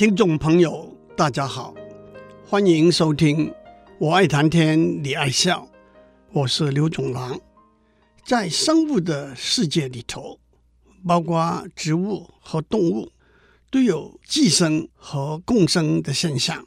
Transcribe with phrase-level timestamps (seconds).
[0.00, 1.74] 听众朋友，大家好，
[2.46, 3.48] 欢迎收听
[3.98, 5.68] 《我爱谈天，你爱笑》，
[6.32, 7.38] 我是刘总郎。
[8.24, 10.40] 在生物的世界里头，
[11.06, 13.12] 包括植物和动物，
[13.70, 16.66] 都有寄生和共生的现象。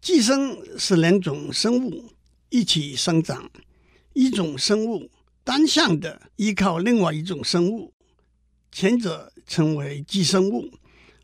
[0.00, 2.12] 寄生是两种生物
[2.50, 3.50] 一起生长，
[4.12, 5.10] 一种生物
[5.42, 7.92] 单向的依靠另外一种生物，
[8.70, 10.70] 前者称为寄生物，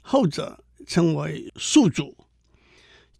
[0.02, 0.64] 后者。
[0.88, 2.16] 称为宿主，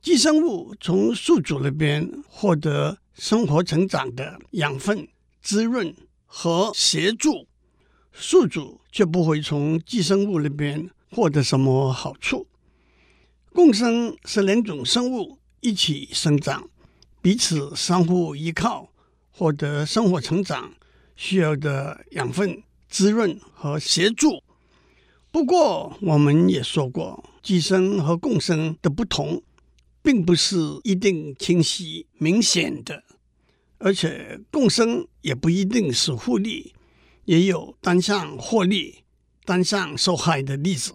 [0.00, 5.06] 寄生物从宿主那边获得生活成长的养分、
[5.42, 5.94] 滋润
[6.24, 7.46] 和协助，
[8.10, 12.46] 宿主却不会从寄生物那边获得什么好处。
[13.52, 16.70] 共生是两种生物一起生长，
[17.20, 18.88] 彼此相互依靠，
[19.30, 20.72] 获得生活成长
[21.16, 24.42] 需要的养分、滋润和协助。
[25.30, 27.22] 不过，我们也说过。
[27.48, 29.42] 寄生和共生的不同，
[30.02, 33.02] 并不是一定清晰明显的，
[33.78, 36.74] 而且共生也不一定是互利，
[37.24, 38.96] 也有单向获利、
[39.46, 40.92] 单向受害的例子。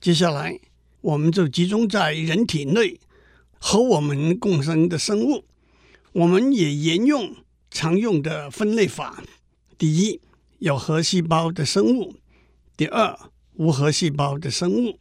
[0.00, 0.58] 接下来，
[1.02, 2.98] 我们就集中在人体内
[3.58, 5.44] 和我们共生的生物，
[6.12, 7.36] 我们也沿用
[7.70, 9.22] 常用的分类法：
[9.76, 10.22] 第一，
[10.60, 12.14] 有核细胞的生物；
[12.78, 13.14] 第二，
[13.56, 14.98] 无核细胞的生物。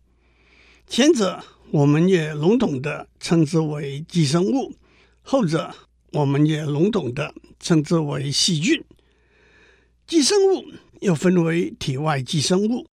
[0.90, 4.73] 前者我们也笼统的称之为寄生物，
[5.22, 5.72] 后者
[6.14, 8.84] 我们也笼统的称之为细菌。
[10.08, 10.66] 寄生物
[11.02, 12.88] 又分为体外寄生物，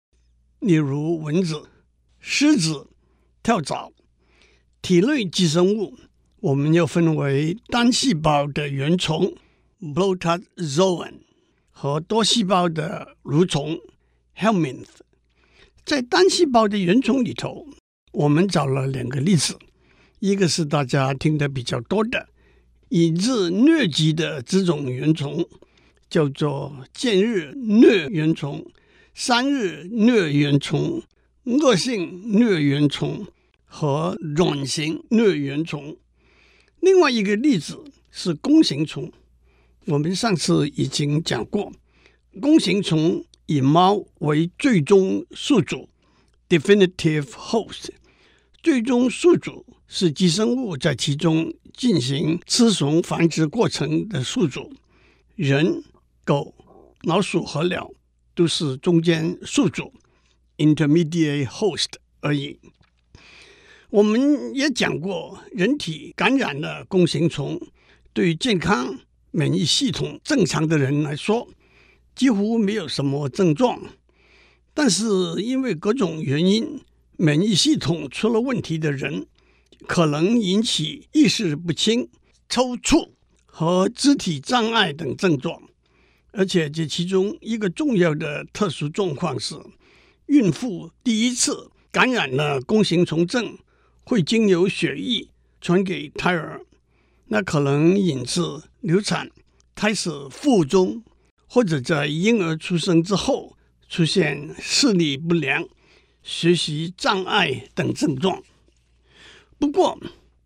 [0.61, 1.71] 例如蚊子、
[2.21, 2.87] 虱子、
[3.43, 3.91] 跳蚤；
[4.83, 5.99] 体内寄生物
[6.41, 9.35] 我们又分为单细胞的原虫
[9.81, 11.15] （Protozoan）
[11.71, 13.81] 和多细胞的蠕虫
[14.37, 14.99] （Helminth）。
[15.87, 17.67] 在单细胞的原虫里头。
[18.16, 19.59] 我们找了两个例子，
[20.21, 22.27] 一个是大家听得比较多的，
[22.88, 25.47] 以致疟疾的这种原虫，
[26.09, 28.65] 叫做见日疟原虫、
[29.15, 31.03] 三日疟原虫、
[31.44, 33.26] 恶性疟原虫
[33.66, 35.99] 和卵形疟原虫。
[36.81, 39.12] 另外一个例子是弓形虫，
[39.84, 41.71] 我们上次已经讲过，
[42.41, 45.91] 弓形虫以猫为最终宿主
[46.49, 47.91] （definitive host）。
[48.66, 54.72] 最终宿主是寄生物在其中进行雌雄繁殖过程的宿主，
[55.37, 55.84] 人、
[56.25, 56.53] 狗、
[57.03, 57.88] 老鼠和鸟
[58.34, 59.93] 都是中间宿主
[60.59, 62.59] （intermediate host） 而已。
[63.91, 67.60] 我们也讲过，人体感染了弓形虫，
[68.12, 68.99] 对健康、
[69.31, 71.47] 免疫系统正常的人来说，
[72.16, 73.81] 几乎没有什么症状，
[74.75, 75.05] 但是
[75.41, 76.81] 因为各种原因。
[77.19, 79.27] 免疫系统出了问题的人，
[79.87, 82.09] 可能引起意识不清、
[82.49, 83.10] 抽搐
[83.44, 85.62] 和肢体障碍等症状。
[86.32, 89.55] 而且这其中一个重要的特殊状况是，
[90.26, 93.56] 孕妇第一次感染了弓形虫症，
[94.05, 95.28] 会经由血液
[95.62, 96.60] 传给胎儿，
[97.28, 98.43] 那可能引致
[98.81, 99.31] 流产、
[99.75, 101.03] 胎死腹中，
[101.47, 103.56] 或者在婴儿出生之后
[103.88, 105.66] 出现视力不良。
[106.26, 108.42] 学习障碍等症状。
[109.60, 109.97] 不过，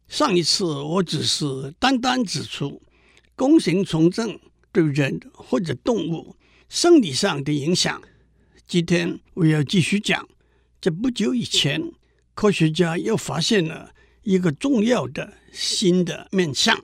[0.08, 2.82] 上一次我只是单单指出
[3.34, 4.38] 弓形虫症
[4.70, 6.36] 对人或者动物
[6.68, 8.02] 生理上的影响。
[8.66, 10.28] 今天我要继续讲，
[10.82, 11.90] 在不久以前，
[12.34, 16.78] 科学家又发现了一个重要的新的面向。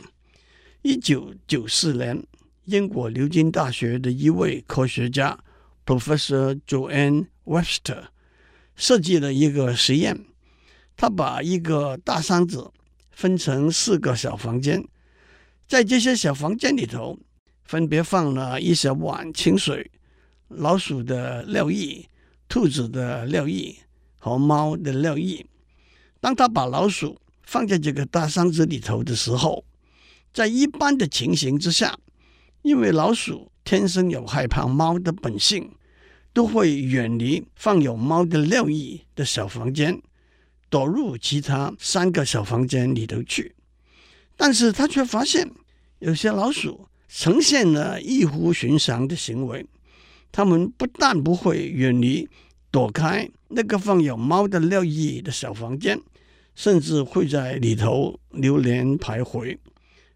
[0.80, 2.26] 一九九四年，
[2.64, 5.38] 英国牛津大学的一位科学家
[5.84, 8.04] Professor Joanne Webster。
[8.76, 10.24] 设计了一个实验，
[10.96, 12.70] 他把一个大箱子
[13.10, 14.86] 分成四个小房间，
[15.66, 17.18] 在这些小房间里头，
[17.64, 19.90] 分别放了一小碗清水、
[20.48, 22.08] 老鼠的尿液、
[22.48, 23.74] 兔子的尿液
[24.18, 25.44] 和猫的尿液。
[26.20, 29.64] 当他把老鼠放在这个大箱子里头的时候，
[30.32, 31.98] 在一般的情形之下，
[32.62, 35.70] 因为老鼠天生有害怕猫的本性。
[36.36, 40.02] 都会远离放有猫的尿液的小房间，
[40.68, 43.54] 躲入其他三个小房间里头去。
[44.36, 45.50] 但是他却发现，
[45.98, 49.64] 有些老鼠呈现了异乎寻常的行为。
[50.30, 52.28] 它们不但不会远离、
[52.70, 55.98] 躲开那个放有猫的尿液的小房间，
[56.54, 59.56] 甚至会在里头流连徘徊。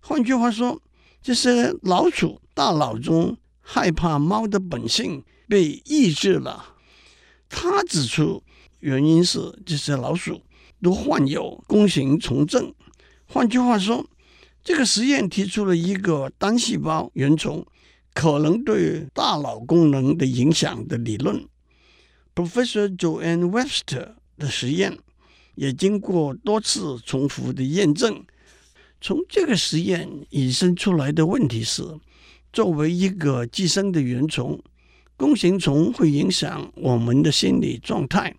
[0.01, 0.83] 换句话说，
[1.23, 6.77] 这些老鼠大脑中害怕猫的本性被抑制了。
[7.49, 8.45] 他指出，
[8.79, 10.41] 原因是这些老鼠
[10.81, 12.73] 都患有弓形虫症。
[13.27, 14.07] 换句话说，
[14.63, 17.67] 这个实验提出了一个单细胞原虫
[18.15, 21.45] 可能对大脑功能的影响的理论。
[22.33, 24.97] Professor Joanne Webster 的实验
[25.57, 28.25] 也经过多次重复的验证。
[29.01, 31.83] 从这个实验引申出来的问题是：
[32.53, 34.63] 作为一个寄生的原虫，
[35.21, 38.35] 弓形虫会影响我们的心理状态，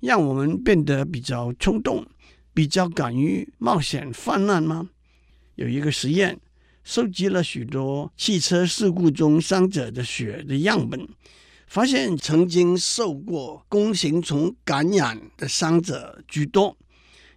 [0.00, 2.04] 让我们变得比较冲动，
[2.52, 4.90] 比较敢于冒险犯难吗？
[5.54, 6.38] 有一个实验，
[6.84, 11.08] 收集了许多汽车事故中伤者的血的样本，
[11.68, 16.76] 发现曾经受过弓形虫感染的伤者居多，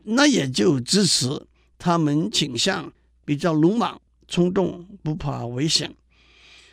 [0.04, 1.48] 那也就支持。
[1.78, 2.92] 他们倾向
[3.24, 5.96] 比较鲁莽、冲动，不怕危险。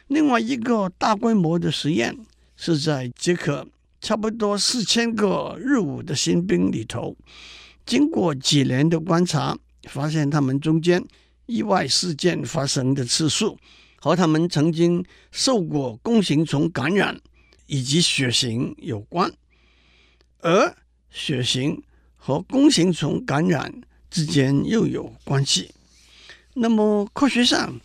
[0.09, 2.17] 另外一个大规模的实验
[2.57, 3.67] 是在捷克，
[4.01, 7.17] 差不多四千个日伍的新兵里头，
[7.85, 11.05] 经过几年的观察，发现他们中间
[11.47, 13.59] 意外事件发生的次数
[14.01, 17.21] 和他们曾经受过弓形虫感染
[17.67, 19.33] 以及血型有关，
[20.41, 20.77] 而
[21.11, 21.83] 血型
[22.17, 23.83] 和弓形虫感染。
[24.09, 25.73] 之间又有关系，
[26.55, 27.79] 那么科学上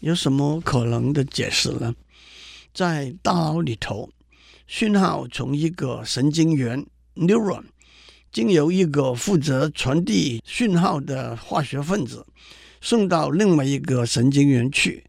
[0.00, 1.94] 有什么可能的解释呢？
[2.74, 4.10] 在大脑里头，
[4.66, 7.64] 讯号从一个神经元 （neuron）
[8.30, 12.26] 经由一个负责传递讯号的化学分子
[12.80, 15.04] 送到另外一个神经元去，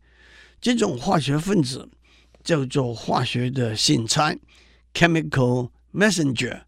[0.62, 1.90] 这种化学分子
[2.44, 4.36] 叫做化学的信差
[4.94, 6.62] （chemical messenger）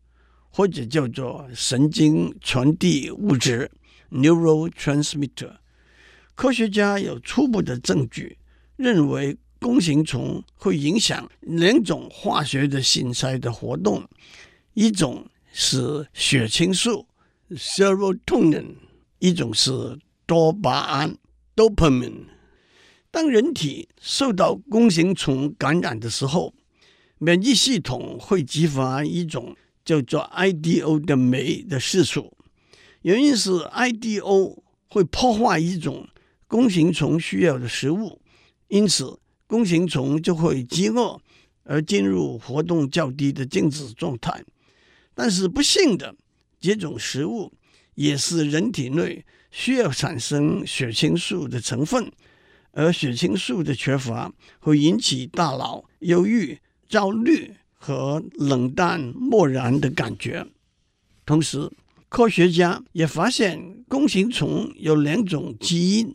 [0.49, 3.71] 或者叫做神经传递物质。
[4.11, 5.57] Neurotransmitter，
[6.39, 8.37] 科学家有初步的证据，
[8.77, 14.07] 认为弓形虫会影响两种化学的信差的活动，
[14.73, 17.05] 一种是血清素
[17.51, 18.75] （serotonin），
[19.19, 21.17] 一种是多巴胺
[21.57, 22.27] （dopamine）。
[23.11, 26.53] 当人体受到弓形虫感染的时候，
[27.17, 32.31] 免疫系统会激发一种叫做 IDO 的酶的释出。
[33.01, 36.07] 原因是 IDO 会破坏一种
[36.49, 38.19] 弓形虫需要的食物，
[38.69, 41.21] 因此弓形虫就会饥饿
[41.63, 44.43] 而进入活动较低的静止状态。
[45.13, 46.15] 但是不幸的，
[46.59, 47.53] 这种食物
[47.93, 52.11] 也是人体内需要产生血清素的成分，
[52.71, 56.57] 而血清素的缺乏会引起大脑忧郁、
[56.87, 60.47] 焦虑和冷淡漠然的感觉，
[61.27, 61.71] 同时。
[62.11, 66.11] 科学家也发现，弓形虫有两种基因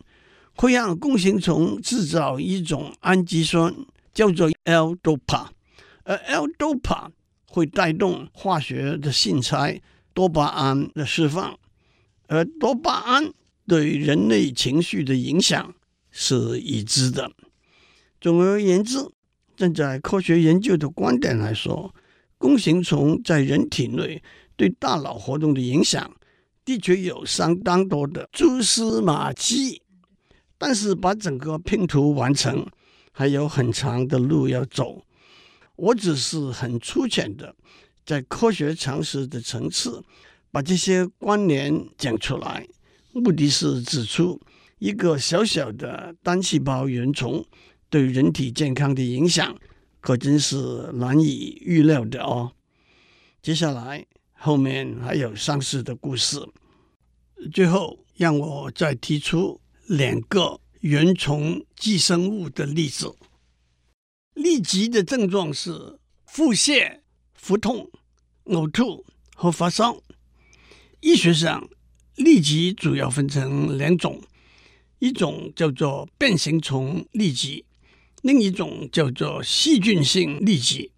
[0.57, 3.75] 会让弓形虫制造一种氨基酸，
[4.13, 5.47] 叫做 L-DOPA，
[6.05, 7.09] 而 L-DOPA
[7.47, 9.81] 会带动化学的信差
[10.13, 11.59] 多巴胺的释放，
[12.29, 13.33] 而多巴胺
[13.67, 15.75] 对人类情绪的影响
[16.11, 17.31] 是已知的。
[18.21, 18.99] 总而言之，
[19.57, 21.95] 站在科学研究的观点来说，
[22.39, 24.23] 弓形虫在人体内。
[24.57, 26.15] 对大脑活动的影响，
[26.65, 29.83] 的确有相当多的蛛丝马迹，
[30.59, 32.67] 但是把整个拼图完成，
[33.13, 35.05] 还有很长的路要走。
[35.77, 37.55] 我只是很粗浅的，
[38.05, 40.03] 在科学常识的层次，
[40.51, 42.67] 把这些关联讲出来，
[43.13, 44.41] 目的是指出
[44.79, 47.45] 一个小小的单细胞原虫
[47.91, 49.57] 对人体健康的影响，
[50.01, 52.53] 可真是难以预料的哦。
[53.43, 54.07] 接下来。
[54.37, 56.39] 后面还有上市的故事。
[57.51, 63.15] 最后，让我再提出两个原虫寄生物的例子。
[64.35, 67.01] 痢疾的症状是腹泻、
[67.35, 67.91] 腹痛、
[68.45, 70.03] 呕吐和发烧。
[71.01, 71.69] 医学上，
[72.17, 74.23] 痢疾主要分成两种，
[74.99, 77.65] 一种叫做变形虫痢疾，
[78.23, 80.93] 另一种叫做细菌性痢疾。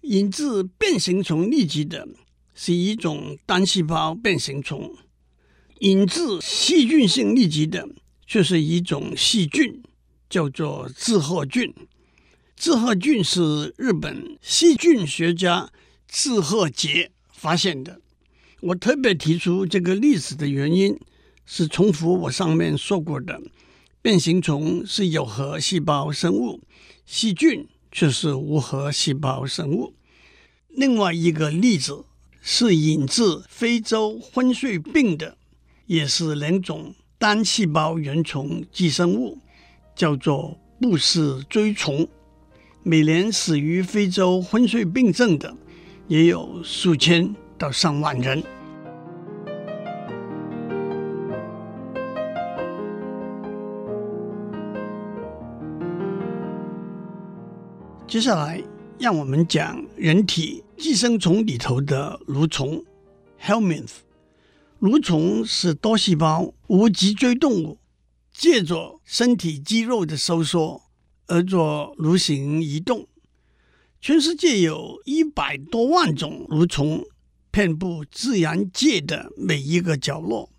[0.00, 2.08] 引致变形虫痢疾的。
[2.56, 4.96] 是一种单细胞变形虫，
[5.84, 7.86] 引致细菌性痢疾的
[8.26, 9.82] 就是一种细菌，
[10.30, 11.74] 叫做志贺菌。
[12.56, 15.70] 志贺菌是日本细菌学家
[16.08, 18.00] 志贺杰发现的。
[18.62, 20.98] 我特别提出这个例子的原因
[21.44, 23.42] 是重复我上面说过的，
[24.00, 26.62] 变形虫是有核细胞生物，
[27.04, 29.92] 细菌却是无核细胞生物。
[30.70, 32.06] 另外一个例子。
[32.46, 35.38] 是引致非洲昏睡病的，
[35.86, 39.38] 也是两种单细胞原虫寄生物，
[39.94, 42.06] 叫做布氏锥虫。
[42.82, 45.54] 每年死于非洲昏睡病症的
[46.08, 48.42] 也有数千到上万人。
[58.06, 58.62] 接下来，
[58.98, 62.82] 让我们讲人体寄生虫里头的蠕虫
[63.40, 63.90] （Helminth）。
[64.84, 67.78] 蠕虫是多细胞无脊椎动物，
[68.34, 70.82] 借着身体肌肉的收缩
[71.26, 73.08] 而做蠕行移动。
[73.98, 77.02] 全世界有一百多万种蠕虫，
[77.50, 80.50] 遍布自然界的每一个角落。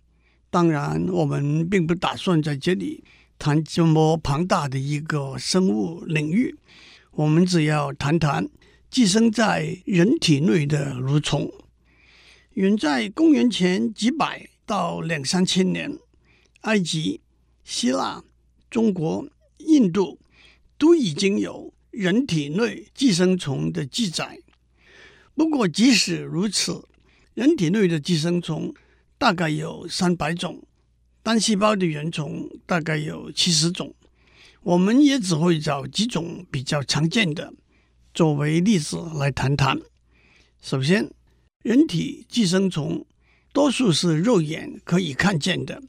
[0.50, 3.04] 当然，我们并不打算在这里
[3.38, 6.58] 谈这么庞大的一个生物领域。
[7.12, 8.50] 我们只要谈谈
[8.90, 11.52] 寄生在人体内的蠕虫。
[12.56, 16.00] 远在公元前几百到两三千年，
[16.62, 17.20] 埃及、
[17.66, 18.24] 希腊、
[18.70, 20.18] 中国、印度
[20.78, 24.40] 都已经有人体内寄生虫的记载。
[25.34, 26.88] 不过，即使如此，
[27.34, 28.74] 人体内的寄生虫
[29.18, 30.64] 大概有三百种，
[31.22, 33.94] 单细胞的原虫大概有七十种。
[34.62, 37.54] 我们也只会找几种比较常见的
[38.14, 39.78] 作为例子来谈谈。
[40.62, 41.12] 首先，
[41.66, 43.04] 人体寄生虫
[43.52, 45.82] 多数是肉眼可以看见的，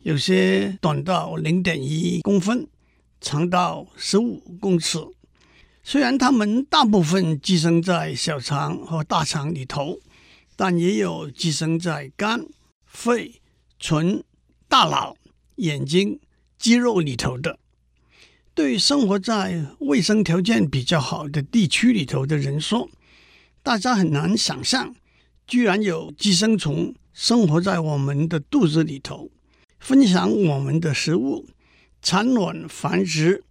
[0.00, 2.66] 有些短到零点一公分，
[3.20, 4.98] 长到十五公尺。
[5.82, 10.00] 虽然它们大部分寄生在小肠和大肠里头，
[10.56, 12.46] 但也有寄生在肝、
[12.86, 13.42] 肺、
[13.78, 14.24] 唇、
[14.66, 15.14] 大脑、
[15.56, 16.18] 眼睛、
[16.58, 17.58] 肌肉里头的。
[18.54, 22.88] 对生活在卫生条件比较好的地区里头的人说，
[23.62, 24.94] 大家很难想象，
[25.48, 29.30] 居然有寄生虫生活在我们的肚子里头，
[29.80, 31.46] 分享我们的食物，
[32.02, 33.42] 产卵繁殖，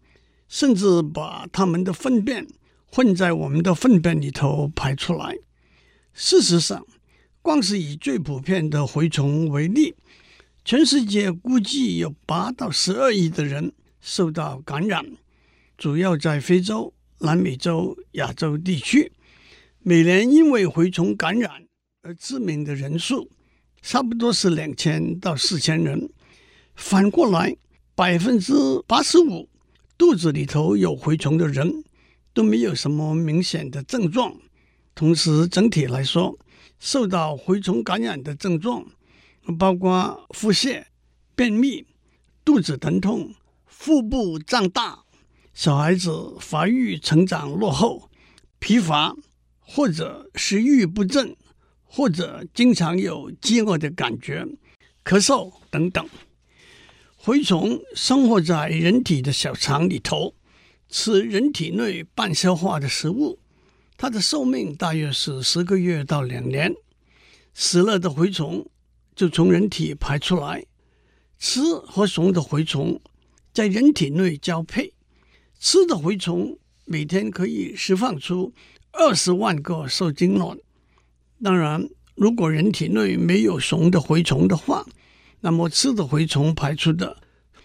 [0.48, 2.48] 甚至把它们的粪便
[2.92, 5.36] 混在我们的粪便里头排出来。
[6.14, 6.86] 事实上，
[7.42, 9.96] 光是以最普遍的蛔虫为例，
[10.64, 13.74] 全世界估计有八到十二亿的人。
[14.00, 15.04] 受到感染，
[15.78, 19.12] 主要在非洲、南美洲、亚洲地区，
[19.80, 21.67] 每年因为蛔虫感染
[22.08, 23.30] 而致命的人数，
[23.82, 26.10] 差不多是两千到四千人。
[26.74, 27.58] 反过来，
[27.96, 28.54] 百分之
[28.88, 29.50] 八十五
[29.98, 31.84] 肚子里头有蛔虫的人
[32.34, 34.34] 都没有什么明显的症状。
[34.96, 36.40] 同时，整体来说，
[36.80, 38.86] 受到蛔虫感染的症状
[39.60, 40.86] 包括腹泻、
[41.36, 41.86] 便秘、
[42.46, 43.36] 肚子疼痛。
[43.66, 45.04] 腹部胀大，
[45.54, 48.10] 小孩子发育成长落后，
[48.60, 49.14] 疲乏，
[49.60, 51.36] 或者食欲不振，
[51.88, 54.46] 或者经常有饥饿的感觉，
[55.04, 56.08] 咳嗽等等。
[57.24, 60.36] 蛔虫生活在人体的小肠里头，
[60.90, 63.40] 吃人体内半消化的食物。
[63.98, 66.74] 它的寿命大约是十个月到两年。
[67.54, 68.70] 死了的蛔虫
[69.16, 70.66] 就从人体排出来，
[71.40, 73.02] 吃和雄的蛔虫。
[73.52, 74.94] 在人体内交配，
[75.60, 78.54] 吃的蛔虫每天可以释放出
[78.92, 80.56] 二十万个受精卵。
[81.44, 84.86] 当然，如果人体内没有雄的蛔虫的话，
[85.42, 87.18] 那么吃的蛔虫排出的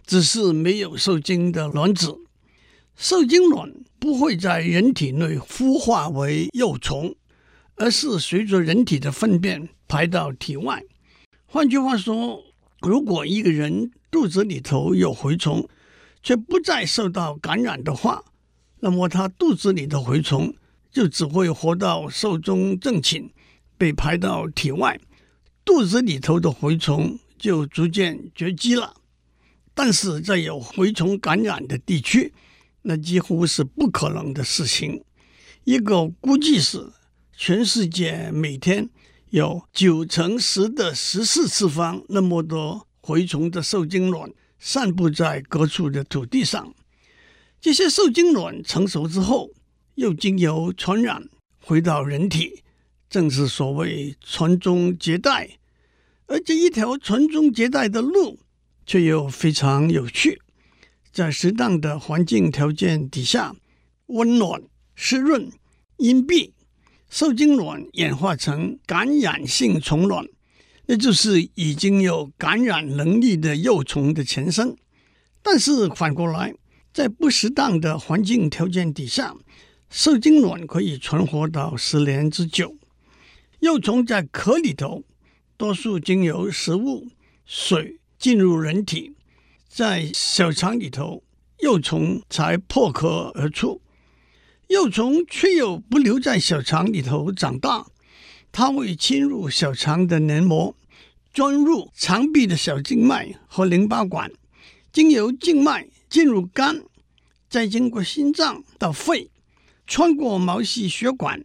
[0.07, 2.19] 只是没有受精的卵子。
[2.97, 7.15] 受精卵不会在人体内孵化为幼虫，
[7.77, 10.85] 而是随着人体的粪便排到体外。
[11.47, 12.45] 换句话说，
[12.81, 15.67] 如果一个人肚子里头有蛔虫，
[16.23, 18.23] 却不再受到感染的话，
[18.81, 20.55] 那么他肚子里的蛔虫
[20.93, 23.31] 就只会活到寿终正寝，
[23.83, 24.97] 被排到体外，
[25.65, 28.95] 肚子里头的蛔虫就逐渐绝迹了。
[29.75, 32.33] 但是在有蛔虫感染的地区，
[32.83, 35.03] 那几乎是不可能的事情。
[35.65, 36.93] 一个估计是，
[37.37, 38.89] 全世界每天
[39.31, 44.31] 有九乘十的十四次方那么多蛔虫的受精卵。
[44.61, 46.73] 散布在各处的土地上，
[47.61, 49.51] 这些受精卵成熟之后，
[49.97, 51.29] 又经由传染
[51.61, 52.63] 回到人体，
[53.13, 55.59] 正是所谓传宗接代。
[56.29, 58.39] 而这一条传宗接代的路，
[58.87, 60.41] 却又非常有趣。
[61.13, 63.55] 在适当的环境条件底下，
[64.07, 64.63] 温暖、
[64.95, 65.53] 湿润、
[65.99, 66.53] 阴蔽，
[67.11, 70.27] 受精卵演化成感染性虫卵。
[70.87, 74.75] 那就是已经有感染能力的幼虫的前身，
[75.43, 76.55] 但是反过来，
[76.95, 79.35] 在不适当的环境条件底下，
[79.91, 82.75] 受精卵可以存活到十年之久。
[83.63, 85.05] 幼虫在壳里头，
[85.57, 87.07] 多数经由食物、
[87.47, 89.15] 水进入人体，
[89.69, 91.23] 在小肠里头，
[91.61, 93.81] 幼虫才破壳而出。
[94.67, 97.87] 幼虫却又不留在小肠里头长大。
[98.51, 100.75] 它会侵入小肠的黏膜，
[101.33, 104.33] 钻入肠壁的小静脉和淋巴管，
[104.93, 106.83] 经由静脉进入肝，
[107.49, 109.31] 再经过心脏到肺，
[109.87, 111.45] 穿过毛细血管，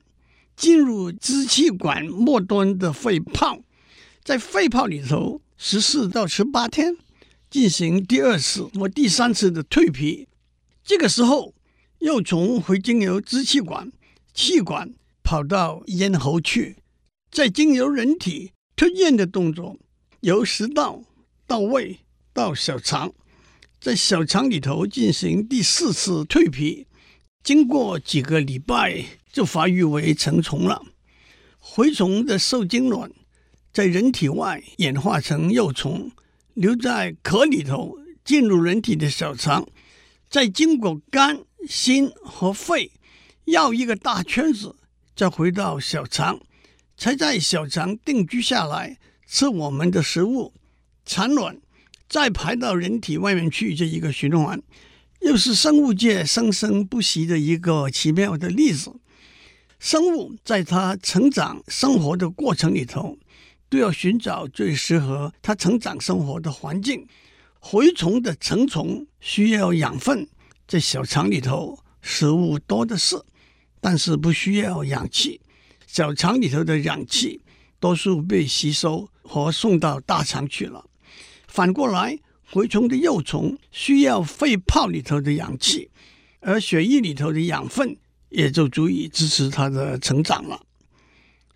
[0.58, 3.60] 进入支气管末端的肺泡，
[4.24, 6.98] 在肺泡里头十四到十八天
[7.50, 10.28] 进行第二次或第三次的蜕皮。
[10.84, 11.54] 这个时候，
[12.00, 13.92] 幼虫会经由支气管、
[14.34, 16.78] 气管跑到咽喉去。
[17.30, 19.78] 再经由人体吞咽的动作，
[20.22, 21.04] 由食道
[21.46, 22.00] 到胃
[22.34, 23.14] 到小肠，
[23.80, 26.88] 在小肠里头进行第四次蜕皮，
[27.44, 29.06] 经过几个礼拜
[29.38, 30.82] 就发育为成虫了。
[31.62, 33.12] 蛔虫的受精卵
[33.72, 36.12] 在人体外演化成幼虫，
[36.56, 39.67] 留在壳里头，进入人体的小肠，
[40.27, 42.91] 再经过肝、心和肺
[43.46, 44.75] 绕一个大圈子，
[45.15, 46.39] 再回到小肠。
[46.98, 50.51] 才在小肠定居下来，吃我们的食物，
[51.06, 51.62] 产卵，
[52.10, 54.60] 再排到人体外面去，这一个循环，
[55.22, 58.96] 又是生物界生生不息的一个奇妙的例子。
[59.79, 63.17] 生物在它成长生活的过程里头，
[63.69, 67.07] 都要寻找最适合它成长生活的环境。
[67.62, 70.27] 蛔虫的成虫需要养分，
[70.67, 73.22] 在小肠里头食物多的是，
[73.81, 75.41] 但是不需要氧气。
[75.86, 77.41] 小肠里头的氧气
[77.79, 80.86] 多数被吸收和送到大肠去了。
[81.48, 82.17] 反过来，
[82.51, 85.89] 蛔虫的幼虫需要肺泡里头的氧气，
[86.39, 87.98] 而血液里头的养分
[88.29, 90.62] 也就足以支持它的成长了。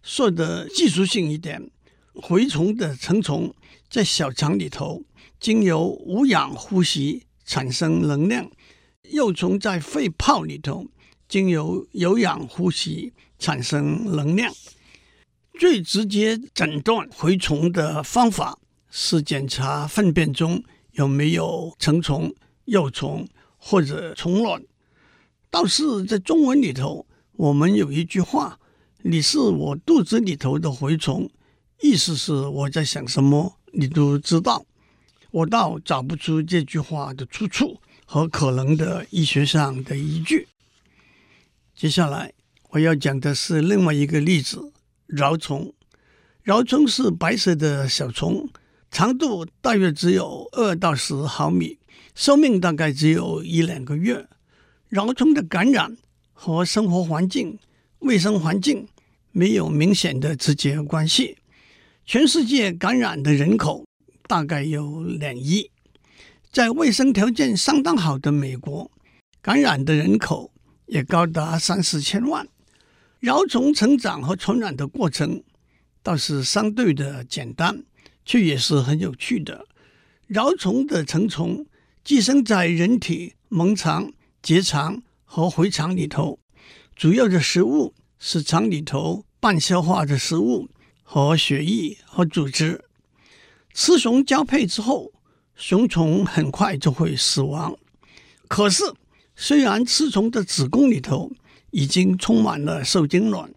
[0.02, 1.70] 说的技术性一点，
[2.14, 3.54] 蛔虫的成虫
[3.90, 5.04] 在小肠里头
[5.40, 8.50] 经由无氧呼吸产生能量，
[9.10, 10.88] 幼虫在肺泡里头
[11.28, 13.14] 经由有氧呼吸。
[13.42, 14.54] 产生能量，
[15.60, 18.60] 最直接诊断蛔虫的方法
[18.92, 22.32] 是检查粪便中有没有成虫、
[22.66, 24.62] 幼虫或者虫卵。
[25.52, 28.58] 倒是在中文里头，我们有一句话
[29.04, 31.30] ：“你是我肚子里头的蛔虫”，
[31.84, 34.66] 意思是我在想什么，你都知道。
[35.30, 40.48] 我倒找不出这句话的出处和可能的医学上的依据。
[41.76, 42.34] 接下来。
[42.74, 44.72] 我要讲的是另外一个例子，
[45.10, 45.74] 蛲虫。
[46.46, 48.48] 蛲虫是白色的小虫，
[48.90, 51.80] 长度大约只有二到十毫米，
[52.16, 54.26] 寿命大概只有一两个月。
[54.92, 55.98] 蛲虫的感染
[56.34, 57.58] 和生活环境、
[58.00, 58.86] 卫生环境
[59.32, 61.38] 没有明显的直接关系。
[62.06, 63.86] 全世界感染的人口
[64.28, 65.72] 大概有两亿，
[66.52, 68.92] 在卫生条件相当好的美国，
[69.42, 70.52] 感染的人口
[70.88, 72.46] 也高达三四千万。
[73.22, 75.42] 蛲虫成长和传染的过程
[76.04, 77.82] 倒是相对的简单，
[78.26, 79.66] 却也是很有趣的。
[80.28, 81.66] 蛲虫的成虫
[82.04, 86.40] 寄生在人体盲肠、结肠和回肠里头，
[86.96, 90.68] 主要的食物是肠里头半消化的食物
[91.04, 92.84] 和血液和组织。
[93.74, 95.12] 雌雄交配之后，
[95.56, 97.78] 雄虫很快就会死亡。
[98.48, 98.84] 可是，
[99.36, 101.32] 虽然雌虫的子宫里头，
[101.70, 103.54] 已经充满了受精卵，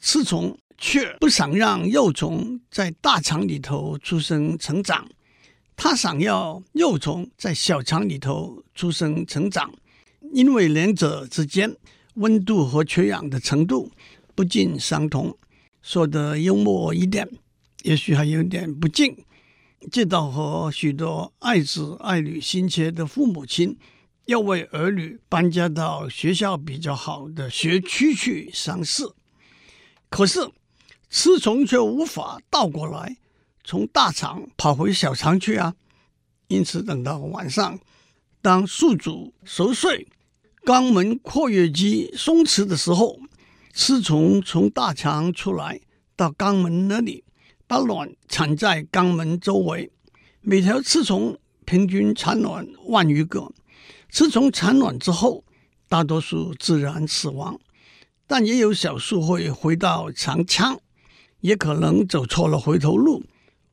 [0.00, 5.08] 雌虫却不想让幼虫在大肠里头出生成长，
[5.76, 9.72] 它想要幼虫在小肠里头出生成长，
[10.32, 11.76] 因为两者之间
[12.14, 13.90] 温度和缺氧的程度
[14.34, 15.36] 不尽相同。
[15.82, 17.28] 说得幽默一点，
[17.82, 19.16] 也许还有点不敬，
[19.90, 23.78] 这倒和许多爱子爱女心切的父母亲。
[24.26, 29.14] 要为儿女搬家到学校比较好的学区去相似，
[30.10, 30.50] 可是
[31.08, 33.18] 雌虫却无法倒过来
[33.62, 35.76] 从大肠跑回小肠去啊！
[36.48, 37.78] 因此，等到晚上，
[38.42, 40.08] 当宿主熟睡、
[40.66, 43.20] 肛门括约肌松弛的时候，
[43.72, 45.80] 雌虫从大肠出来
[46.16, 47.22] 到肛门那里，
[47.68, 49.92] 把卵产在肛门周围。
[50.40, 53.52] 每条雌虫平均产卵万余个。
[54.10, 55.44] 雌虫产卵之后，
[55.88, 57.60] 大多数自然死亡，
[58.26, 60.80] 但也有少数会回到肠腔，
[61.42, 63.22] 也可能走错了回头路，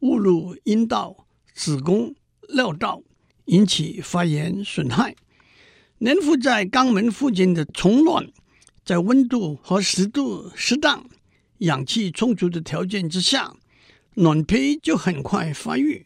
[0.01, 1.25] 误入阴道、
[1.55, 2.13] 子宫、
[2.53, 3.01] 尿道，
[3.45, 5.15] 引起发炎损害。
[6.03, 8.29] 粘附在肛门附近的虫卵，
[8.83, 11.05] 在温度和湿度适当、
[11.59, 13.53] 氧气充足的条件之下，
[14.13, 16.05] 卵胚就很快发育，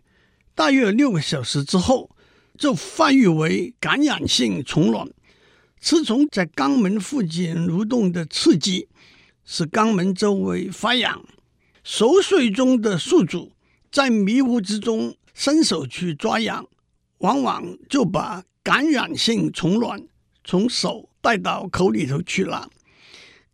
[0.53, 2.11] 大约六个小时之后。
[2.57, 5.07] 就发育为感染性虫卵，
[5.79, 8.87] 雌虫在肛门附近蠕动的刺激，
[9.45, 11.23] 使肛门周围发痒、
[11.83, 13.51] 熟睡中的宿主
[13.91, 16.67] 在迷糊之中伸手去抓痒，
[17.19, 20.07] 往往就把感染性虫卵
[20.43, 22.69] 从手带到口里头去了。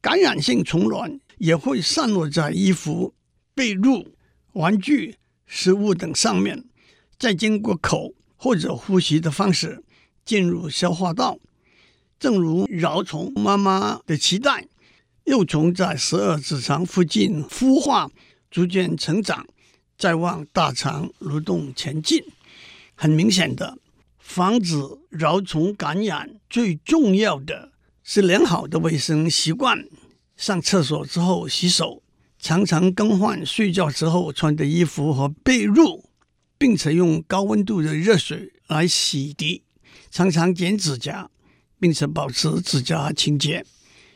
[0.02, 3.14] 感染性虫卵也会散落在衣服、
[3.54, 4.08] 被褥、
[4.54, 6.64] 玩具、食物等上面，
[7.18, 9.84] 再经过口或者呼吸的方式
[10.26, 11.40] 进入消化道。
[12.20, 14.68] 正如蛲虫妈妈的脐带。
[15.26, 18.12] 幼虫在十二指肠附近孵化，
[18.52, 19.48] 逐渐成长，
[19.98, 22.22] 再往大肠蠕动前进。
[22.96, 23.78] 很明显的，
[24.18, 24.76] 防止
[25.12, 27.72] 蛲虫感染最重要的
[28.04, 29.86] 是良好的卫生习惯：
[30.36, 32.04] 上厕所之后洗手，
[32.40, 36.04] 常常更换睡觉之后穿的衣服和被褥，
[36.58, 39.62] 并且用高温度的热水来洗涤，
[40.12, 41.30] 常常剪指甲，
[41.80, 43.66] 并且保持指甲清洁。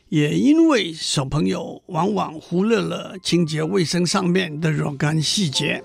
[0.09, 5.83] 也因为小朋友往往忽略了清洁卫生上面的若干细节，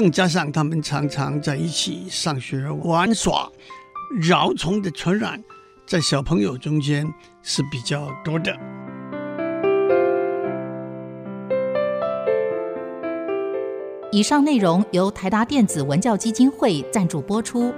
[0.00, 3.52] 更加上他们常常在一起上学玩耍，
[4.22, 5.38] 蛲虫的传染
[5.86, 7.06] 在小朋友中间
[7.42, 8.50] 是比较多的。
[14.10, 17.70] 以上内容由台达电子文教基金会赞助播出。